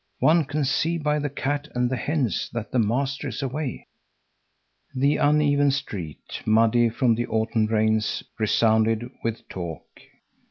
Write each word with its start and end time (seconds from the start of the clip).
One 0.17 0.45
can 0.45 0.65
see 0.65 0.97
by 0.97 1.19
the 1.19 1.29
cat 1.29 1.67
and 1.75 1.87
the 1.87 1.95
hens 1.95 2.49
that 2.53 2.71
the 2.71 2.79
master 2.79 3.27
is 3.27 3.43
away." 3.43 3.85
The 4.95 5.17
uneven 5.17 5.69
street, 5.69 6.41
muddy 6.43 6.89
from 6.89 7.13
the 7.13 7.27
autumn 7.27 7.67
rains, 7.67 8.23
resounded 8.39 9.07
with 9.23 9.47
talk. 9.47 9.85